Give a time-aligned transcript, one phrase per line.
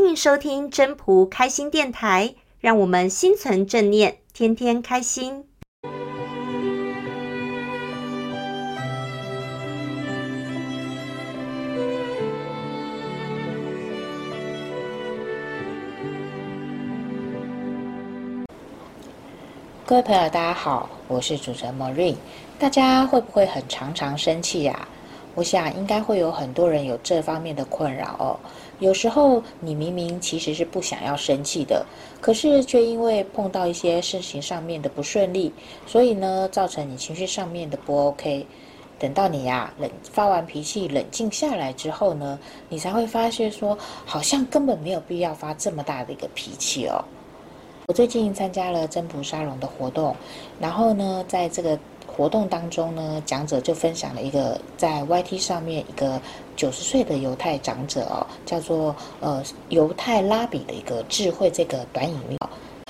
[0.00, 5.44] 欢迎收听真朴开心电台，让我们心存正念，天天开心。
[19.84, 22.14] 各位朋友，大家好，我是主持人 Marine。
[22.56, 24.86] 大家会不会很常常生气呀？
[25.38, 28.34] 我想应该会有很多人有这方面的困扰哦。
[28.80, 31.86] 有时候你明明其实是不想要生气的，
[32.20, 35.52] 可是却因为碰到一些事情上面的不顺利，
[35.86, 38.44] 所以呢，造成你情绪上面的不 OK。
[38.98, 42.36] 等到你呀冷发完脾气，冷静下来之后呢，
[42.68, 47.04] 你才会发现说，好像根本没有必要发这么大的一个脾气哦。
[47.86, 50.16] 我最近参加了真朴沙龙的活动，
[50.58, 51.78] 然后呢，在这个。
[52.16, 56.20] 活动当中呢，讲者就分享了一个在 YT 上面一个
[56.56, 62.38] 九十岁的犹太长者哦，叫做呃犹太拉比的一个智慧这个短影音。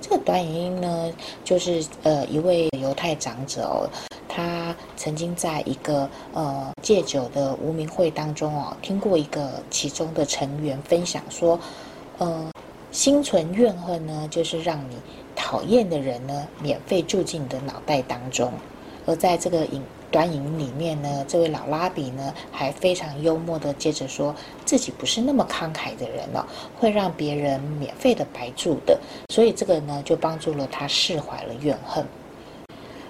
[0.00, 1.12] 这个短影音呢，
[1.44, 3.86] 就是呃一位犹太长者哦，
[4.26, 11.60] 他曾经在一个呃戒酒的无名会当中哦，听过一个其中的成员分享说，
[12.16, 12.50] 呃，
[12.90, 14.96] 心存怨恨呢，就是让你
[15.36, 18.50] 讨厌的人呢，免费住进你的脑袋当中。
[19.06, 24.34] 而在这个影短影里面呢，这位老拉比呢还非常幽默的接着说
[24.64, 26.46] 自己不是那么慷慨的人了，
[26.78, 28.98] 会让别人免费的白住的，
[29.32, 32.04] 所以这个呢就帮助了他释怀了怨恨。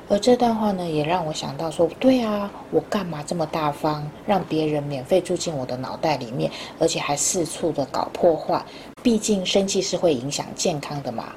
[0.09, 8.61] 而这段话呢也让我想到说，对啊，我干嘛这么大方，让别人免费住进我的脑袋里面，而且还四处的搞破坏？
[9.03, 11.33] 毕竟生气是会影响健康的嘛。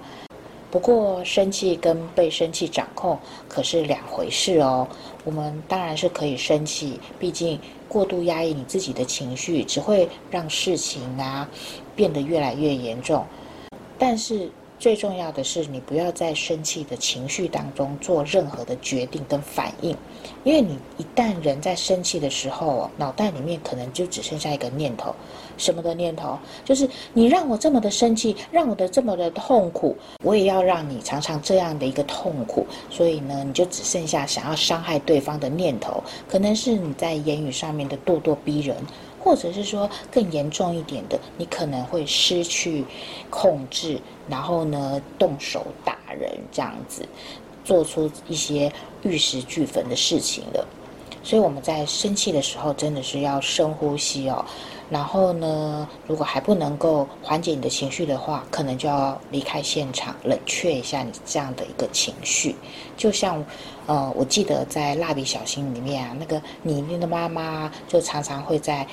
[0.73, 3.15] 不过，生气跟被生气掌控
[3.47, 4.87] 可是两回事哦。
[5.23, 11.47] 我们当然是可以生气，毕竟过度压抑你自己的情绪，只会让事情啊
[11.95, 13.23] 变得越来越严重。
[13.99, 14.49] 但是，
[14.83, 19.95] 最重要的是，你不要在生气的情绪当中做任何的决定跟反应，
[20.43, 25.15] 因为你一旦人在生气的时候，脑袋里面可能就只剩下一个念头，
[25.57, 26.37] 什么的念头？
[26.65, 32.67] 就是你让我这么的生气，让我的这么的痛苦，我也要让你尝尝这样的一个痛苦。
[32.89, 38.75] 所以呢，你就只剩下想要伤害对方的念头，可能是你在言语上面的咄咄逼人。
[39.23, 42.83] 或者是说更严重一点的，你可能会失去
[43.29, 47.07] 控制，然后呢动手打人，这样子
[47.63, 48.71] 做出一些
[49.03, 50.67] 玉石俱焚的事情了。
[51.23, 54.43] 所以我们在生气的时候，真的是要深呼吸哦。
[54.89, 62.55] 然后呢，如果还不能够缓解你的情绪的话，可能就要离开现场，冷却一下你这样的一个情绪。
[62.95, 63.43] 就像
[63.87, 68.85] 呃，我记得在《蜡笔小新》里面啊，那个妮妮的妈妈就常常会在。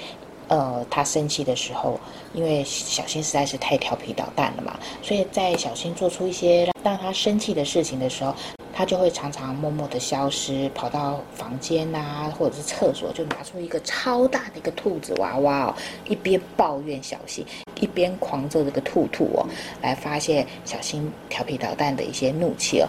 [0.48, 1.96] 呃，她生气的时候，
[2.34, 8.34] 因为小新实在是太调皮捣蛋了嘛，所以在小新做出一些让他生气的事情的时候，
[8.72, 15.74] 他就会常常默默的消失，跑到房间啊，或者是厕所，就拿出一个超大的一个兔子娃娃哦，
[16.08, 17.44] 一边抱怨小新，
[17.80, 19.46] 一边狂揍这个兔兔哦，
[19.82, 22.88] 来发泄小新调皮捣蛋的一些怒气哦。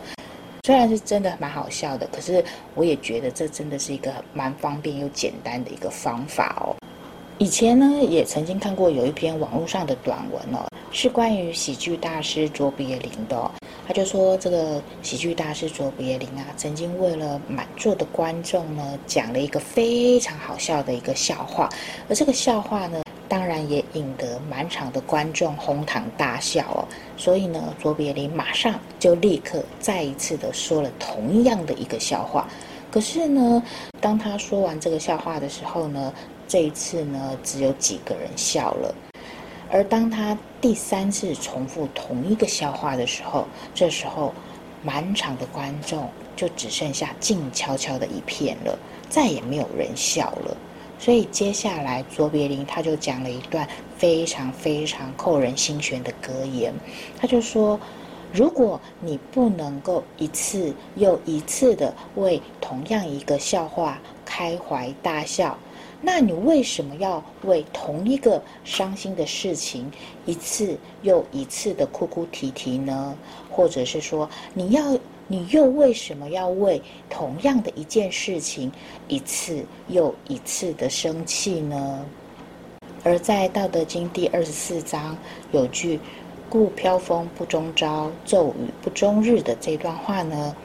[0.63, 2.43] 虽然是真的蛮好笑的，可是
[2.75, 6.75] 我也觉得这真的是一个蛮方便又简单的一个方法哦。
[7.39, 13.51] 以前呢，也曾经看过有一篇网络上的短文哦，是关于喜剧大师卓别林的。
[13.87, 21.67] 他就说，这个喜剧大师卓别林啊，曾经为了满座的观众呢，讲了一个非常好笑的一个笑话，
[22.07, 26.87] 而这个笑话呢，当然也引得满场的观众哄堂大笑哦。
[27.17, 32.47] 所以呢，卓别林马上就立刻再一次的说了同样的一个笑话。
[32.91, 33.61] 可是呢，
[33.99, 36.13] 当他说完这个笑话的时候呢，
[36.47, 38.95] 这一次呢，只有几个人笑了，
[39.71, 44.33] 而当他第三次重复同一个笑话的时候，这时候
[44.83, 48.77] 满场的观众就只剩下静悄悄的一片了，
[49.09, 50.57] 再也没有人笑了。
[50.99, 53.67] 所以接下来卓别林他就讲了一段
[53.97, 56.73] 非常非常扣人心弦的格言，
[57.17, 57.79] 他就说：
[58.31, 65.57] 如果你不能够一次又一次的为同样一个笑话开怀大笑，
[66.01, 69.89] 那你为什么要为同一个伤心的事情
[70.25, 73.15] 一次又一次的哭哭啼啼呢？
[73.49, 78.71] 或者是说，你要你又为什么要为同样的一件事情
[79.07, 82.05] 一次又一次的生气呢？
[83.03, 85.17] 而在《道德经》第二十四章
[85.51, 85.99] 有句
[86.49, 90.55] “故飘风不终朝，骤雨不终日”的这段话呢，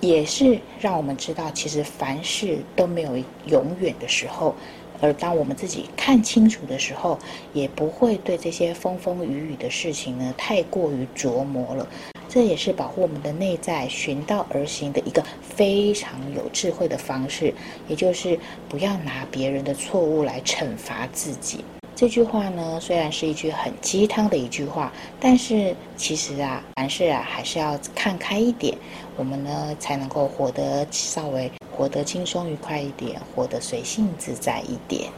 [0.00, 3.16] 也是让我们知道，其实凡事都没有
[3.46, 4.54] 永远的时候。
[5.00, 7.16] 而当我们自己看清楚的时候，
[7.52, 11.86] 也不会对这些风风雨雨的事情呢太过于琢磨了。
[12.28, 17.54] 这也是保护我们的内在、循道而行的一个非常有智慧的方式，
[17.86, 21.64] 也就是不要拿别人的错误来惩罚自己。
[21.98, 28.72] 这句话呢，虽然是一句很鸡汤的一句话，但是其实啊，凡事啊还是要看开一点，
[29.16, 35.10] 我们呢才能够活得稍微活得轻松愉快一点，活得随性自在一点。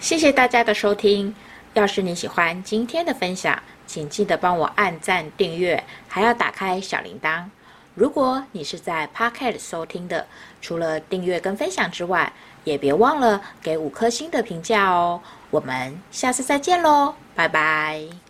[0.00, 1.32] 谢谢大家的收听。
[1.74, 7.44] 要是你喜欢今天的分享，请记得帮我按赞、订阅，还要打开小铃铛。
[7.96, 10.26] 如果你是在 Pocket 收听的，
[10.60, 12.30] 除了订阅跟分享之外，
[12.62, 15.18] 也别忘了给五颗星的评价哦。
[15.50, 18.25] 我们下次再见喽，拜拜。